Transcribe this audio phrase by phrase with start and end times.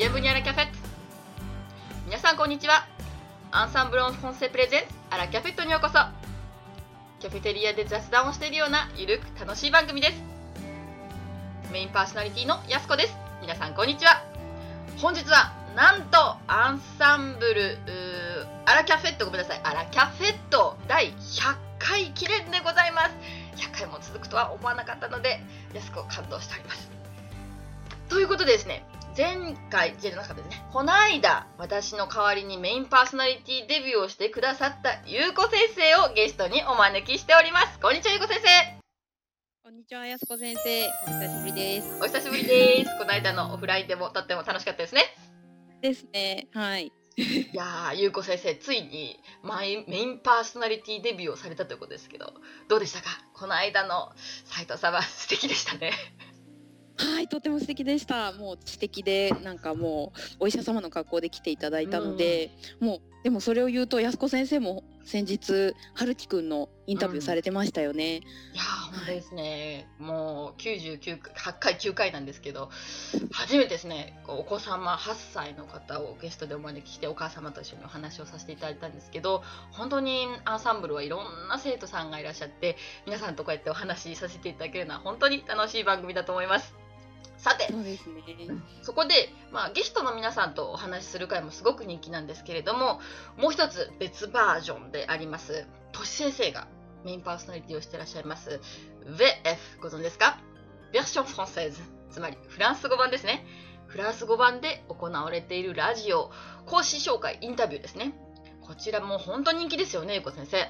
[0.00, 0.72] ビアブニアラキャフェット
[2.06, 2.86] 皆さんこんにちは。
[3.50, 5.98] アンサンブロンフォンセプレゼンツアラキャフェットにようこそ。
[7.18, 10.22] キャフェテリアで雑談をしているようなゆるく楽しい番組です。
[11.70, 13.14] メインパーソナリティのやすこです。
[13.42, 14.24] 皆さんこんにちは。
[14.96, 17.76] 本日はなんとアンサンブル
[18.64, 19.60] アラキャフェットごめんなさい。
[19.64, 23.10] アラキャフェット第100回記念でございます。
[23.68, 25.42] 100回も続くとは思わなかったので
[25.74, 26.90] やすこ感動しております。
[28.08, 28.86] ということでですね
[29.20, 38.80] 前回じゃなかったですねこの間私の代わりにメインパーソナリティデビューをしてくださったゆうこ先生をゲストにお招きしておりますこんにちはゆうこ先生
[39.62, 40.86] こんにちは、やすこ先生。
[41.06, 41.98] お久しぶりです。
[42.02, 45.02] お久しぶりですこの間のオフラインでもとっても楽しかったですね
[45.80, 46.48] ですね。
[46.54, 46.86] はい。
[46.86, 46.92] い
[47.54, 52.32] やーゆうこ先生ついにマイメインパーソナリティデビューをされたということですけど
[52.68, 54.10] どうでしたかこの間の
[54.46, 55.92] 斉藤さんは素敵でしたね
[57.00, 58.32] はい、とても素敵でした。
[58.32, 68.16] もう知的で、なんかもうお医者様の格好で来ていただいたので、もうでもそれを言うと、やすこ先生も先日春樹くんのインタビューされてましたよね。
[68.16, 68.20] い
[68.54, 72.70] やー本当ですね、もう99回8回9回なんですけど
[73.32, 86.74] 初めてですねお子様8歳の方をゲストでお招きしてお母様と一緒にお話をさせていただいたんですけど本当にアンサンブルはいろんな生徒さんがいらっしゃって皆さんとこうやってお話しさせていただけるのは本当に楽しい番組だと思います
[87.42, 87.66] さて。
[87.72, 88.22] そうですね。
[88.82, 93.00] そこで、まあ、ゲストの皆さんとお話しする回もすごく人気なんですけれども
[93.36, 96.68] もう一つ別バージョンでありますとし先生が
[97.04, 98.60] メインパーソナリティをしていらっしゃいます
[99.06, 100.38] VF ご存知ですか？
[100.92, 103.46] ベーションフランセーズつまりフランス語版ですね。
[103.86, 106.30] フランス語版で行われているラジオ
[106.66, 108.14] 講師紹介インタビューですね。
[108.60, 110.68] こちらも本当に人気ですよねゆうこ先生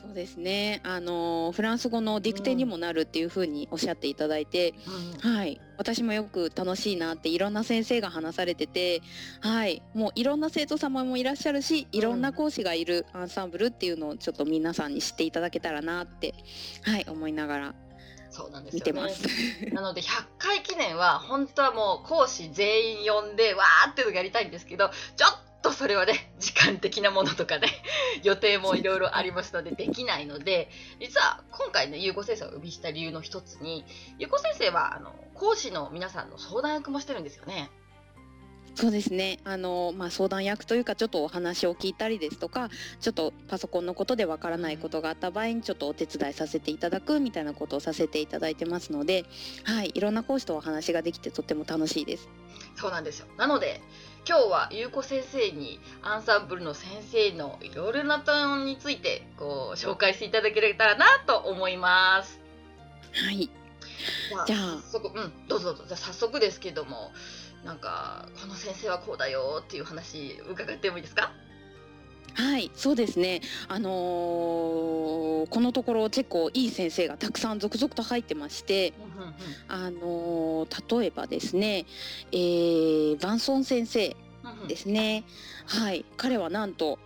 [0.00, 0.80] そうですね。
[0.84, 4.74] あのフランス語のディクテにもなるっていう風におっしゃっていただいて、
[5.20, 9.02] はい、私もよく楽しいなっていろんな先生が話されてて、
[9.40, 16.34] はい、もういろんな生徒様もいらっしゃるし、いろんな講師がいるアンサンブルっていうのをちょっと皆さんに知っていただけたらなって、
[16.82, 17.74] はい、思いながら
[18.30, 19.26] そうなんですよね見てます。
[19.74, 27.68] なので100回記念は本当はもう講師全員呼んでわーっていうのがやりたいんですけどちょっとそれはね時間的なものとかね
[28.22, 30.70] 予定もいろいろありますのでできないので
[31.00, 33.84] 実は今回ね優子先生をお呼びした理由の一つに
[34.18, 37.70] 優子先生はあの講師の皆さんの相談役もしてるんですよね。
[38.74, 39.40] そうですね。
[39.42, 42.70] あのまあ相談役というかちょっとお話を聞いたりですとか、
[43.00, 49.24] ちょっとパソコンのことでわからないことがあった場合にちょっとお手伝いさせていただくみたいなことをさせていただいてますので、
[49.64, 52.28] はい、いろんな講師とお話ができてとっても楽しいです。
[52.76, 53.80] そうなんですよなので
[54.28, 62.38] 今日は優子先生にアンサンブルの先生のいろいろな点についてこう紹介していただけたらなと思います。
[63.24, 63.48] はい。
[64.28, 64.60] じゃあじゃあ
[64.92, 67.10] 早速うんどうぞどうぞじゃあ早速ですけども
[67.64, 71.32] なんかこの先生はこうだよっていう話伺ってもいいですか？
[72.38, 73.40] はい、そうですね。
[73.66, 78.92] あのーこのところ結構いい先生がたくさん続々と入ってまして、
[79.66, 81.84] あのー例えばですね、
[82.30, 84.16] えー、バンソン先生
[84.68, 85.24] ですね。
[85.66, 87.00] はい、彼はなんと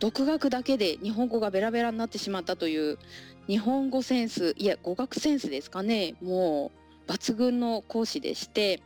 [0.00, 2.98] 独学だけで日本語がベラベラになってしまったという
[3.46, 6.16] 日本語センスいや語学センスですかね。
[6.20, 6.72] も
[7.06, 8.82] う抜群の講師でして、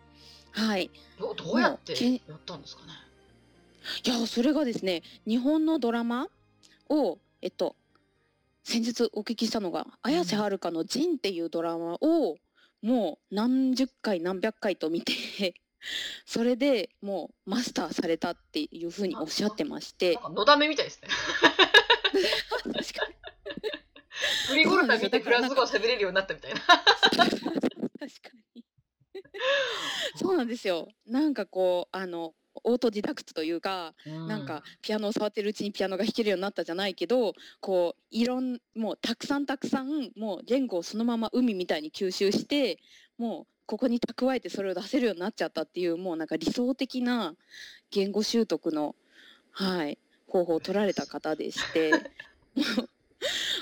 [0.53, 0.91] はい。
[1.19, 3.06] どどうやってやったんですかね
[4.05, 6.29] いやそれがですね日本のドラマ
[6.89, 7.77] をえっと
[8.65, 12.37] 先日お聞きしたのが綾瀬はるかの「ジン」っていうドラマを
[12.83, 15.13] もう何十回何百回と見て
[16.27, 20.19] それでもうマスターされたっていうふうにおっしゃってまして。
[20.31, 21.09] のだめみたいですね。
[22.63, 23.15] 確かに。
[24.49, 26.61] フリーゴルタ見てフランス語が喋れるようになったみたいな。
[26.67, 27.37] 確か
[28.55, 28.65] に。
[30.17, 30.89] そうなんですよ。
[31.07, 33.94] なんかこうあのオートディダクトというか
[34.28, 42.79] なんかピアノを触ってるうちにピアノが弾けるようになったじゃないけどこういろんもうたくさんたくさんもう言語をそのまま海みたいに吸収して
[43.19, 47.35] もうここに蓄えてそれを出せるようになっちゃったっていうもうなんか理想的な
[47.91, 48.94] 言語習得の、
[49.50, 49.99] はい、
[50.29, 51.93] 方法を取られた方でして。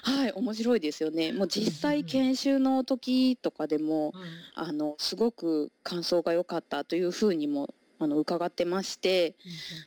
[0.03, 4.23] はい面白いですよねもう実際研修の時とかでもうん
[4.55, 9.35] あのすごく感想が良かったというふうにもあの伺ってまして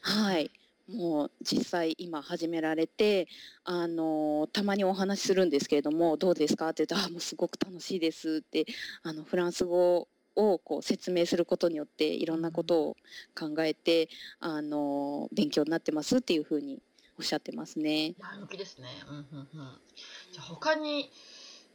[0.02, 0.52] はい。
[0.90, 3.28] もう実際今始められて、
[3.66, 8.66] あのたまにお話しするんですけれどもどうですかって言うとあもうすごく楽しいですって
[9.04, 12.98] あのフランス語をこう説明することによっていろんなことを
[13.38, 14.08] 考えて、
[14.40, 16.80] あの勉強になってますっていうふうに
[17.20, 18.14] おっしゃってますね。
[18.20, 18.88] 前向きですね。
[19.10, 19.82] うんうんうん。
[20.32, 21.12] じゃ他に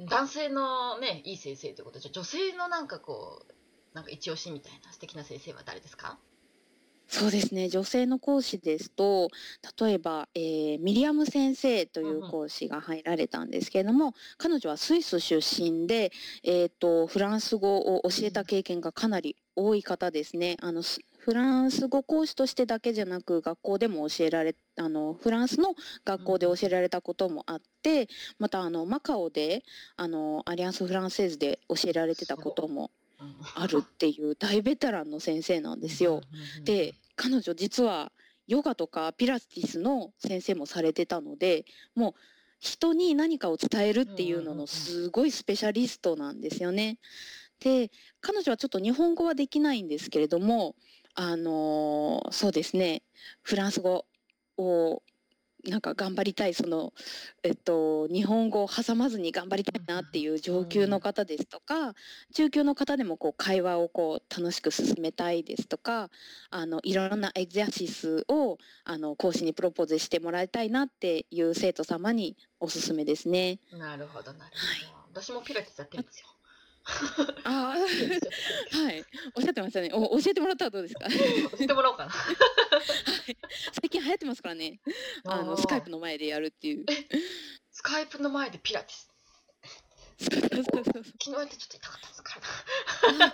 [0.00, 3.52] 男性のねいい先生ということでじゃ女性のなんかこう
[3.94, 6.18] なんか一押しみたいな素敵な先生は誰ですか？
[7.08, 7.68] そうですね。
[7.68, 9.28] 女性の講師ですと、
[9.78, 16.10] 例えば、えーミリアム先生という講師が入られたんですけれども、彼女はスイス出身で、
[16.42, 20.56] えっと、フランス語を教えた経験がかなり多い方ですね。
[20.62, 20.80] あの、
[21.18, 25.74] フランス語講師としてだけじゃなく、学校でも教えられ、あの、フランスの
[26.06, 28.08] 学校で教えられたこともあって、
[28.38, 29.64] また、あの、マカオで、
[29.96, 32.90] あの、アリアンス・フランセーズで教えられてたことも
[33.54, 36.20] あるっていう大ベテランの先生なんですよ。。
[36.64, 38.12] で彼女実は
[38.46, 41.64] ヨガとかピラティスの先生もされてたので
[41.94, 42.14] もう
[42.58, 46.98] 人に何かを伝えるっていうののすごいスペシャリストなんですよね。
[47.60, 47.90] で
[48.20, 50.74] 彼女はちょっと日本語はできないんですけれども
[51.14, 53.02] あのーそうですね
[53.42, 54.06] フランス語
[54.56, 55.02] を
[55.64, 56.92] なんか頑張りたいその、
[57.42, 61.94] えっと、日本語を挟まずに頑張りたいなっていう上級の方ですとか
[62.34, 66.10] 中級の方でもこう会話をこう楽しく進めたいですとか
[66.50, 73.58] あのいろんなエグザシスをあの講師にプロポーズしてもらいたいなっていう生徒様におすすめですね。
[73.72, 74.52] なるほど、なる
[75.12, 75.22] ほど。
[75.22, 76.26] 私もピラティスやってるんですよ。
[77.44, 77.76] ああ
[78.76, 79.04] はい。
[79.34, 79.90] おっしゃってましたね。
[79.92, 81.08] お教えてもらったらどうですか？
[81.08, 81.16] 教
[81.60, 82.12] えてもらおうかな。
[83.80, 84.80] 最近流行ってますからね。
[85.24, 86.84] あのスカイプの前でやるっていう。
[87.70, 89.08] スカイプの前でピラティス。
[90.18, 91.04] そうそうそうそう。
[91.04, 92.40] 昨日やってちょっと痛かったですか
[93.08, 93.12] ら。
[93.12, 93.26] な。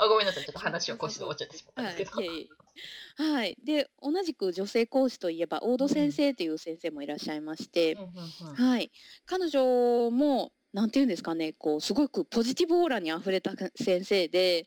[0.00, 0.44] あ あ、ごめんなさい。
[0.44, 2.22] ちょっと話を講師で終わっちゃってしまったんはい、ですけど。
[2.22, 3.22] いえいえ。
[3.22, 8.02] はい、で同じく女性講師といえば大戸先生という先生もいらっしゃいまして、う
[8.44, 8.54] ん。
[8.54, 8.90] はい、
[9.24, 14.66] 彼女もなんていうんですかねこうすごくポジティブオーラにあふれた先生で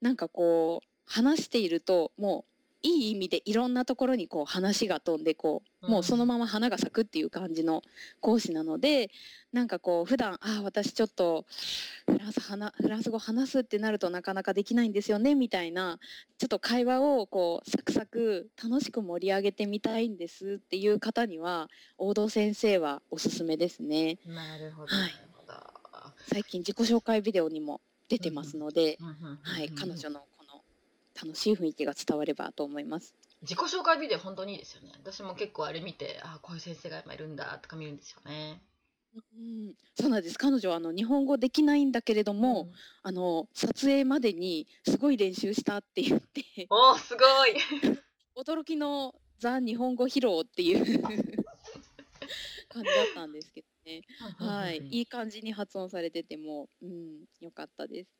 [0.00, 7.82] なんかこう話しているともういい意味でいろんなところにこう話が飛んでこうもうそのまま花が咲くっていう感じの
[8.20, 9.10] 講師なので
[9.52, 11.44] なんかこう普段ああ私ちょっと
[12.10, 15.98] フランス話フランス語話すってなるとなかなかできないんですよねみたいな
[16.38, 21.68] ちょっと会話をこうサクサク楽しく盛り上げてみたいんですっていう方には
[21.98, 24.18] 王道先生はおすすめですね。
[24.26, 24.94] なるほど。
[24.94, 25.31] はない。
[26.28, 30.62] 最近自己紹介ビデオにも出てますので、うんうんうんうんはい、彼女のこの
[31.22, 33.14] 楽しい雰囲気が伝わればと思います。
[33.42, 34.92] 自己紹介ビデオ本当にいいですよね。
[35.02, 38.60] 私も結構あれ見て、あ、こういう先生が今いるんだとか見るんですよね。
[39.14, 40.38] うん、そうなんです。
[40.38, 42.68] 彼女はあの日本語できないんだけれども、
[43.02, 47.56] あの撮影までにすごい練習したって言っておお、すごい。
[48.36, 54.02] 驚きのザ日本語披露っていう 感じだったんですけどね。
[54.38, 58.10] はい、いい感じに発音されてても、うん、良かったです。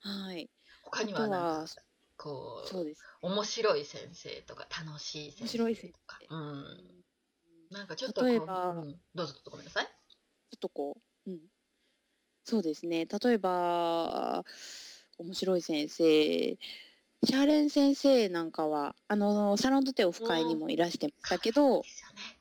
[0.00, 0.48] はい、
[0.82, 1.72] 他にははなんか
[2.16, 3.02] こうそうです。
[3.22, 6.34] 面白い先生とか楽しい先生面白い先とか、生。
[6.34, 6.64] うん、
[7.70, 9.00] なんかちょっとこう例えばうん。
[9.14, 9.84] どうぞどうぞごめんなさい。
[9.84, 9.92] ちょ
[10.56, 10.96] っとこ
[11.26, 11.38] う、うん、
[12.44, 13.04] そうですね。
[13.04, 14.42] 例えば、
[15.18, 22.38] 面白い先生、シャーレン先生なんかは、あの、サロンドテオフ会にもいらしてましたけど、ですよね。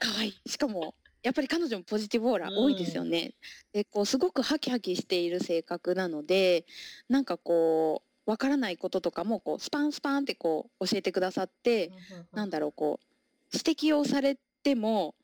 [0.00, 0.40] 可愛い。
[0.46, 0.94] しかも、
[1.26, 3.34] やっぱり彼女もポジティブオーラ多いですよね。
[3.72, 6.64] で、こう、すごくハキハキしている性格なので、
[7.08, 11.90] なんかこう、わからないこととかも、こう、スパンスパンってこう、教えてくださって、
[12.32, 13.06] なんだろうこう
[13.52, 15.14] 指摘をされても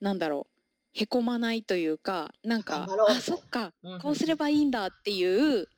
[0.00, 0.46] なんだろ
[0.94, 5.68] うへこまないというかなんかあそっかうんうんこうすればいいんだっていう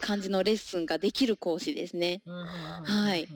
[0.00, 2.22] 感じのレッスンができる講師ですね。
[2.26, 3.28] ははい。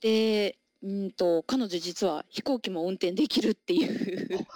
[0.00, 4.48] でうんと彼女実は飛行機も運転できるっていう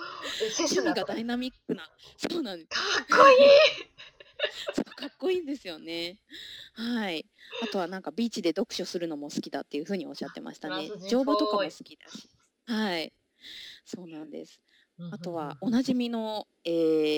[0.59, 2.81] 趣味がダイナミックなそうなんですか
[3.17, 3.37] っこいい。
[4.75, 6.19] そうかっこいいんですよね。
[6.75, 7.27] はい。
[7.63, 10.91] あとはなんかビーチで読書するのも好きだっていうふうにおっしゃってましたね。
[11.09, 12.29] 乗馬とかも好きだし。
[12.67, 13.13] はい。
[13.85, 14.61] そうなんです。
[15.11, 16.71] あとはおなじみの、え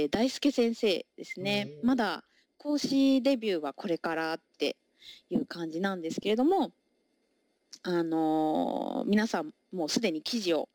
[0.06, 1.68] ー、大輔先生ですね。
[1.80, 2.24] うんまだ
[2.58, 4.76] 講師デビューはこれからって
[5.30, 6.72] いう感じなんですけれども、
[7.82, 10.68] あのー皆さんもうすでに記事を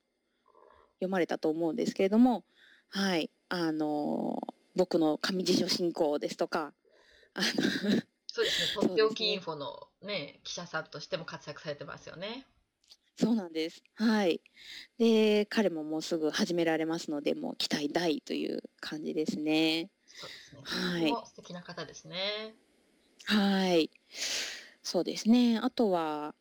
[0.99, 2.43] 読まれたと思うんですけれども、
[2.89, 6.73] はい、あのー僕の上辞書進行ですとか、
[7.33, 7.45] あの
[8.25, 8.87] そうですね。
[8.87, 12.45] とっておきインフォのね記者さんとしても活躍されてますよね。
[13.17, 13.83] そうなんです。
[13.95, 14.41] はい。
[14.97, 19.89] で、彼ももうすぐ始められますので、もう期待大という感じですね。
[20.07, 20.29] そう
[20.63, 21.11] ですね。
[21.11, 22.55] はい素敵な方ですね。
[23.25, 23.91] はい。
[24.81, 25.59] そうですね。
[25.59, 26.33] あとは、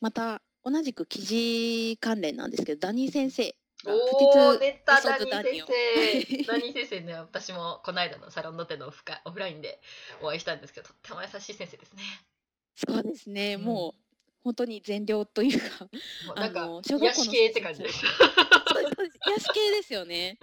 [0.00, 3.54] また同じく記事関連なんですけど、ダニー先生
[4.86, 6.42] ダニー先生。
[6.44, 9.80] ダニー先生ね、私もこの間のサロンの手のオフ会オフラインで
[10.22, 12.02] お会いしたんですけど、とっても優しい先生ですね。
[12.74, 13.54] そうですね。
[13.54, 14.05] うんもう
[14.46, 15.86] 本当に善良というか
[16.28, 18.04] もうなんかあの小癒学校のし系って感じです。
[18.04, 20.38] 癒し系ですよね。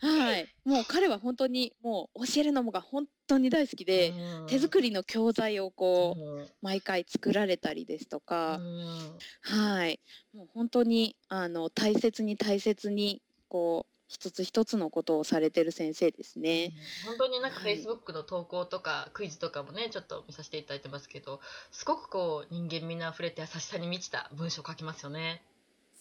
[0.00, 0.48] はい。
[0.64, 4.14] もう彼は本当にもう教えるのもが本当に大好きで、
[4.46, 10.00] 手作りの教材をこううん毎回作られたりですとうか、んはい。
[10.32, 16.74] もう本当にあの大切に大切にこう一つ一つのことをされてる先生ですね。
[17.06, 21.40] 本当になんかはい Facebook の投稿とかクイズとかもねちょっと見させていただいてますけど
[21.70, 25.42] すごくこう人間味のあふれて優しさに満ちた文章を書きますよね。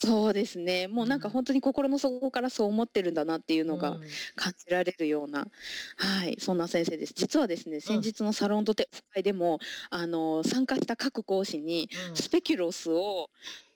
[0.04, 0.88] そうですね。
[0.88, 4.02] もうなんかうん本当に心の底からそう思ってるんだなっていうのがうん
[4.36, 5.48] 感じられるような、
[5.96, 7.14] はい、そんな先生です。
[7.16, 9.60] 実はですね、先日のサロンドテ会でも、
[9.92, 13.30] あの参加した各講師にうんスペキュロスを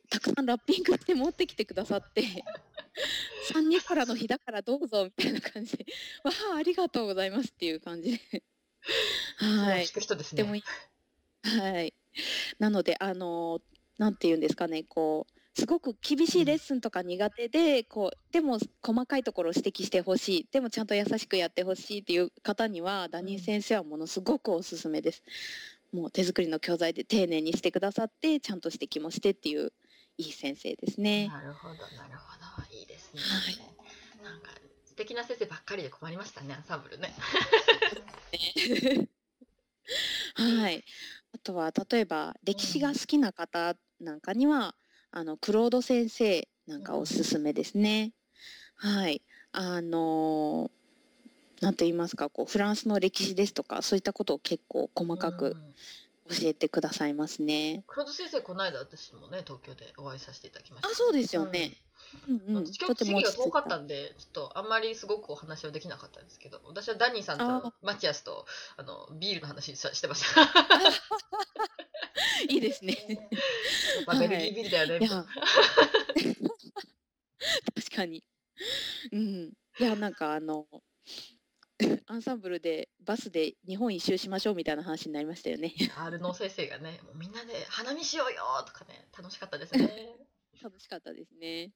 [0.10, 2.24] たくさんラッピングして持ってきてくださって、
[3.54, 5.86] 三人からの日だからどうぞみたいな感じで、
[6.24, 8.44] わあありがとうございますっていう感じで、
[9.38, 9.88] はい
[10.34, 10.64] でもいい、
[11.60, 11.94] はい。
[12.60, 13.62] なのであの
[13.98, 15.32] なんて言うんですかね、こう。
[15.58, 25.24] すごく厳しいレッスンとか苦手で、こうでも細かいところを指摘してほしいでもちゃんと優しくやってほしいっていう方にはダニー先生はものすごくおすすめです。
[25.94, 29.72] もう手作りの教材で丁寧にしてくださってちゃんと指摘もしてっていう
[30.18, 31.30] いい先生ですね。
[31.30, 32.55] なるほどなるほど
[33.16, 33.62] いいですね。
[33.64, 33.76] はい
[34.26, 34.50] なんか
[34.86, 37.14] 素敵な先生ばっかりで困りましたねアンサンブルね。
[40.36, 40.84] はい。
[41.34, 44.74] あとは例えば歴史が好きな方なんかには、
[45.12, 48.14] あのクロード先生なんかおすすめですね。
[48.76, 49.22] はい。
[49.52, 50.72] あの
[51.62, 55.76] なんと言いますかこうフランスの歴史ですとかそういったことを結構細かくうん
[56.28, 57.84] 教えてくださいますね。
[57.86, 60.90] 黒田先生この間私もね東京でお会いさせていただきました。
[60.90, 61.72] あそうですよね。
[62.28, 62.58] うんうん。
[62.58, 62.66] うん。
[62.66, 68.46] 私今日席が遠かったんでちょっとあんまりすごくお話はできなかったんですけど私はダニーさんあとマチアスと
[68.78, 70.42] あのビールの話ししてました。
[72.50, 73.30] いいですね。
[74.06, 75.06] まあベルギービールだよね。
[75.06, 75.26] いや
[77.76, 78.24] 確かに。
[79.12, 79.54] うん。
[79.80, 80.68] いやなんかあの
[82.08, 85.74] アンサンブルでバスで日本一周しましょうみたいな話になりましたよね。
[85.98, 90.16] アルノ先生がねもうみんなで花見しようよとかね楽しかったですね。
[90.64, 91.72] 楽しかったですね。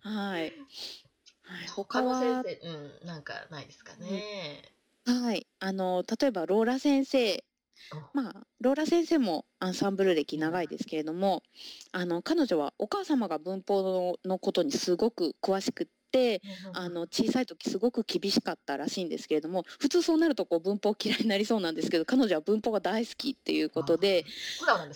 [0.00, 0.52] はい。
[1.42, 4.62] はい、他の先生うんなんかないですかね。
[5.06, 7.42] はいあの例えばローラ先生
[8.12, 11.42] まあローラ先生もアンサンブル歴長いですけれども
[11.92, 24.24] あの彼女はお母様が文法ののことにすごく詳しくってあの小さい時すごく厳しかったらしいんですけれども普通そうなるとこう文法嫌いになりそうなんですけど彼女は文法が大好きっていうことで。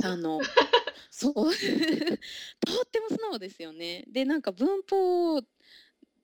[0.04, 0.40] あの
[1.11, 4.05] そう とっても素直ですよね。
[4.09, 5.41] でなんか文法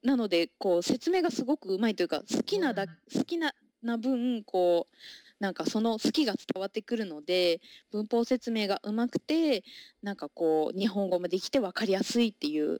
[0.03, 4.97] なのでこう説明がすごくうまいというか好きなだ、好きなな分こう
[5.41, 7.61] なんかその好きが伝わってくるので
[7.91, 9.65] 文法説明がうまくて
[10.03, 12.79] なんかこう日本語もできて分かりやすいっていう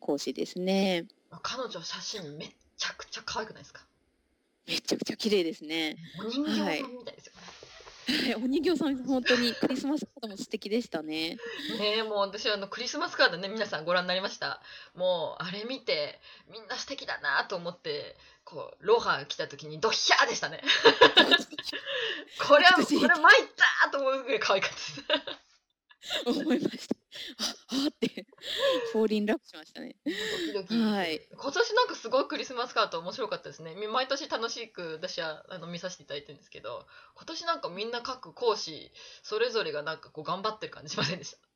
[0.00, 1.06] 講師ですね。
[1.42, 3.86] 彼女写真めっちゃくちゃ可愛くないですか？
[4.66, 5.96] めちゃくちゃ綺麗ですね。
[6.18, 7.40] お人形さんみたいですよね。
[7.42, 7.59] はい
[8.42, 11.36] お人形さん本当にクリスマスカードも素敵でしたね。
[11.78, 14.60] ねえもう私あのクリスマスカードね皆さんご覧になりました
[14.94, 20.62] もうあれ見てみんな素敵だなと思ってこうロハ来た時にドヒャーでしたね
[22.48, 23.48] これはこれ参っ
[23.84, 25.24] たと思うぐらい可愛かったで
[26.02, 26.99] す思いました。
[27.38, 28.26] ああって
[28.92, 29.96] フォーリンラブしましたね。
[30.04, 31.26] ドキドキ、はい。
[31.32, 33.74] 今年なんかすごいクリスマスカード面白かったですね。
[33.74, 36.86] み毎年楽しく私はあの見させていただいてるんですけど
[37.16, 41.49] 今年なんかみんな各講師それぞれがなんかこう頑張ってる感じしませんでした？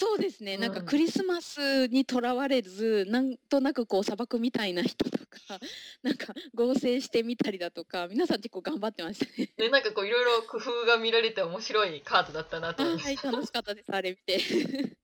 [0.00, 0.56] そうですね。
[0.56, 5.60] なんかうんクリスマスにとらわれず、なんとなくこう砂漠みたいな人とか、
[6.02, 9.52] なんか合成してみたりだとか、皆さん結構頑張ってましたね。
[9.58, 13.94] でなんかこういろいろ工夫が見られて面白いカードだったなと思いまはい、楽しかったです。
[13.94, 14.40] あれ見て。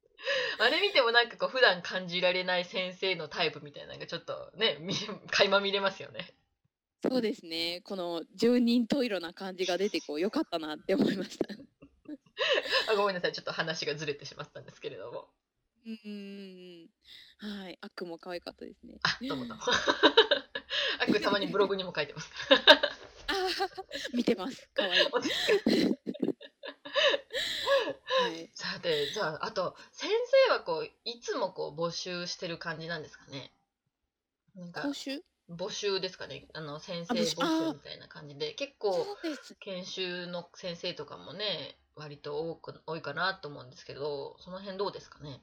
[0.58, 4.94] あれ見てもなんかこう普段感じられない先生のタイプみたいなのがちょっとね見
[5.30, 6.32] 垣間見れますよね。
[7.06, 7.82] そうですね。
[7.84, 11.48] この十人十色な感じが出てこう良かったなって思いました。
[12.88, 15.28] あ ごめんなさいちょっと話がずれてしまったんですけれども。
[15.86, 16.88] うん。
[17.38, 18.98] はい、アックも可愛かったですね。
[19.02, 19.62] あどうもどうも。
[19.64, 22.30] あこれたまにブログにも書いてます。
[23.28, 24.68] あー見てます。
[24.74, 25.06] 可愛い。
[28.04, 28.50] はい。
[28.54, 30.10] さてじゃああと先
[30.48, 33.52] 生はこういつもこう募集してる感じなんですかね。
[34.54, 35.22] なんか講習？
[35.48, 39.06] 募集ですかねあの先生あ募集募集みたいな感じで結構。
[39.60, 45.40] 研修の先生とかもね割と多く多いかなと思うんですけどその辺どうですかね？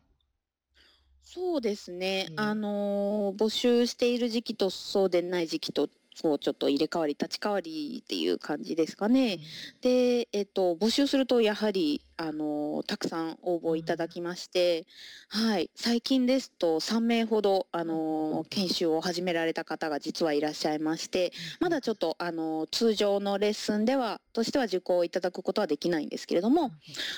[1.24, 5.90] そうですね、うんあのー募集している時期とそうでない時期と
[6.22, 9.40] こうちょっと入れ替わり立ち替わりっていう感じですかね。
[9.82, 14.86] で、えっと、募集するとやはりあのたくさん応募いただきまして、
[15.30, 26.72] はい、最近ですと3名ほどあの研修を始められた方が実はいらっしゃいましてまだちょっとあの通常のレッスンではとしては受講いただくことはできないんですけれども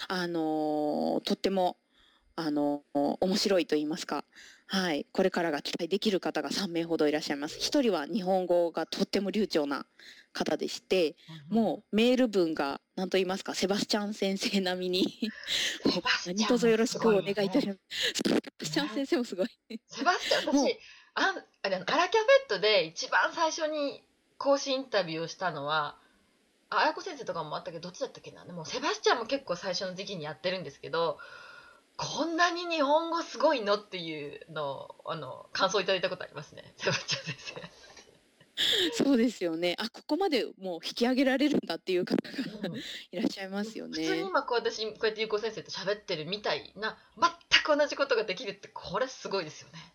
[0.07, 1.77] あのとっても
[2.37, 4.25] あの面白いと言いますか
[4.67, 7.57] はい、これからが期待できる方が3名ほどいらっしゃいます。
[7.59, 9.85] 1人は日本語がとっても流暢な
[10.33, 11.15] 方でして、
[11.49, 13.53] もうメール文が何と言いますか？
[13.53, 15.31] セバスチャン先生並みに
[16.25, 17.79] 何卒よろしくお願いいたします。
[18.27, 19.47] セバスチャン先生もすごい。
[19.87, 20.79] セバスチャン私
[21.13, 24.03] ああれアラキャフェットで一番最初に
[24.37, 25.97] 講師インタビューをしたのは
[26.69, 28.43] あやこ先生とかもあったけどどっちだったっけな？
[28.45, 31.19] でもセバスチャンも結構最初の時期にやってるんですけど
[31.97, 39.03] こんなに日本語すごいのっていうのをあの感想いただいたことありますね、セバスチャン先生。
[39.03, 39.75] そうですよね。
[39.77, 42.31] あ、ここまでもう引き上げられるんだっていう方が
[43.11, 44.01] いらっしゃいますよね。
[44.01, 49.93] 普通に今こう私こうやってゆうこ先生と喋ってるみたいな全く同じことができるってこれすごいですよね。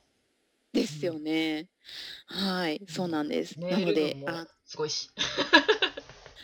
[0.72, 1.68] ですよね。
[2.26, 3.58] はい、そうなんです。
[3.58, 5.10] なので、あ、すごいし。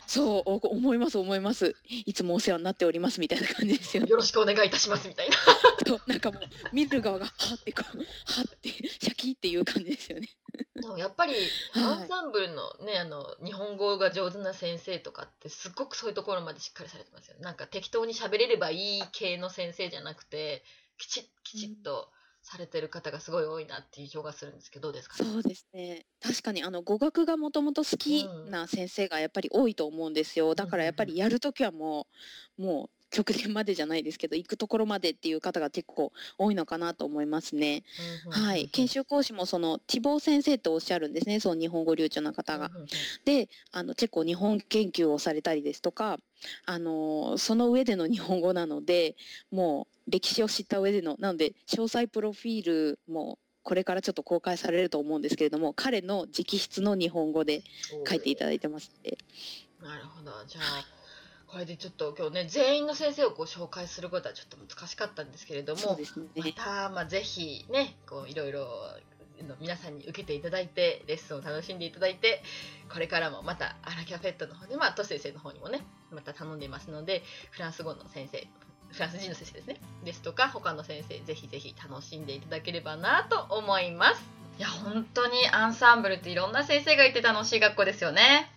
[0.06, 1.75] そう思います思います。
[1.84, 5.36] いつもお世話になっておりますみたいな感じですよ、よろしくお願いいたしますみたいな。
[5.86, 10.28] そうなんかもう見る側がはってこうはってシャキっていう感じですよね。
[10.75, 11.34] でもやっぱり
[11.75, 17.42] アンサンブルのね、あの日本語が上手な先生とかってすっごくそういうところまでしっかりされてますよね。
[17.42, 20.62] なんか適当に喋れればいい系の先生じゃなくて
[20.98, 22.08] きちきちっと、
[22.46, 26.06] されてる方がすごい多いなっていう印象がするんですけどどうですか、ね、そうですね。
[26.22, 30.54] 確かにあの語学がもともと好きな先生がやっぱり多いと思うんですよ。
[30.54, 32.06] だからやっぱりやるときはも
[32.56, 37.84] うもう極限までじゃないですけど行くところまでっていう方が結構多いのかなと思いますね。
[38.30, 42.70] はい、研修講師もその希望先生とおっしゃるんですねその日本語流暢な方が。
[43.25, 46.18] であの結構日本研究をされたりですとか
[46.64, 49.16] あのその上での日本語なので
[49.50, 57.62] もう歴史を知った上でのなので詳細プロフィールもこれからちょっと公開されると思うんですけれども彼の直筆の日本語で
[58.08, 58.92] 書いていただいてます
[59.82, 60.32] なるほど。
[60.46, 60.95] じゃあ
[61.56, 66.04] これでちょっと今日ね全員の先生をこう紹介することはちょっと難しかったんですけれども、ね、
[66.36, 68.69] また、まあ、ぜひねこういろいろ
[69.58, 72.42] 皆さんに受けていただいてレッスンを楽しんでいただいて
[72.92, 78.47] これからもまたアラキャフェットの方でまあト先生の方にもねまた頼んでいますのでフランス語の先生
[78.90, 79.76] フランス人の先生ですね。
[80.04, 84.23] ですとか他の先生ぜひぜひ楽しんでいただければなと思います。
[84.58, 88.50] いや本当にアンサンブルっていろんな先生がいて楽しい学校ですよね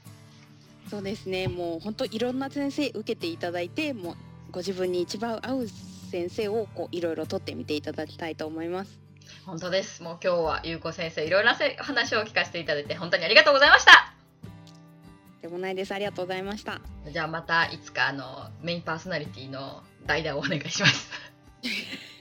[0.90, 1.48] そうですね。
[1.48, 4.16] もう本当いろんな先生受けていただいてもう
[4.52, 5.68] ご自分に一番合う
[6.12, 9.00] 先生をこういろいろ取ってみていただきたいと思います。
[9.46, 10.02] 本当です。
[10.02, 14.14] もう今日はゆうこ先生いろいろな話を聞かせていただいて本当にありがとうございました。
[15.42, 15.94] でもないです。
[15.94, 16.82] ありがとうございました。
[17.12, 21.10] じゃあまたいつかあのメインパーソナリティの代打をお願いします。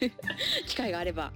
[0.67, 1.33] 機会があれば。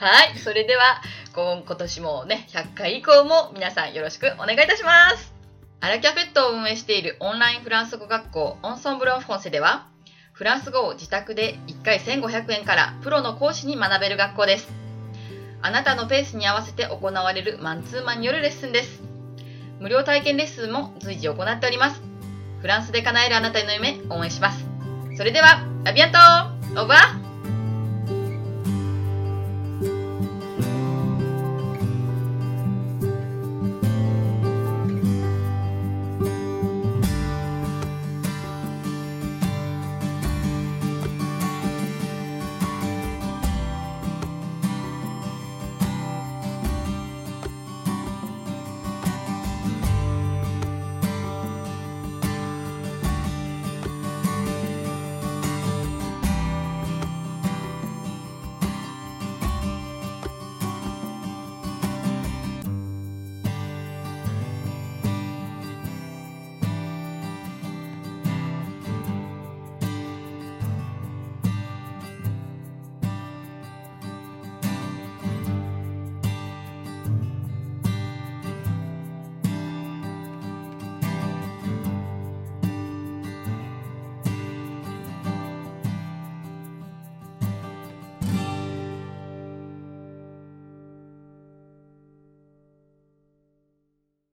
[0.00, 0.38] はい。
[0.38, 1.00] それでは
[1.34, 5.37] 今年もね100回以降も皆さんよろしくお願いいたします
[5.80, 9.86] アラキャフェットを運営しているオンラインフランス語学校オンソンブロンフォンセでは
[10.32, 14.68] フランス語を自宅で1回1500円からプロの講師に学べる学校です。
[15.62, 19.02] あなたのペースに合わせて行われるマンツーマンによるレッスンです。
[19.78, 22.02] 無料体験レッスンも随時行っております。
[22.60, 24.64] フランスで叶えるあなたの夢応援します。
[25.16, 26.18] それでは、アビアント
[26.80, 27.27] オーバー